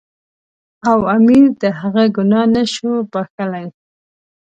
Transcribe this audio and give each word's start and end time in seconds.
او 0.89 0.97
امیر 1.15 1.45
د 1.61 1.63
هغه 1.79 2.03
ګناه 2.15 2.45
نه 2.55 2.63
شو 2.73 2.91
بخښلای. 3.11 3.67